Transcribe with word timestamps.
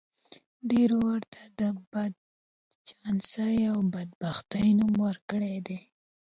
ډېرو 0.69 0.97
ورته 1.07 1.41
د 1.59 1.61
بدچانسۍ 1.91 3.57
او 3.71 3.77
بدبختۍ 3.93 4.67
نوم 4.79 4.93
ورکړی 5.07 5.55
دی. 5.67 5.79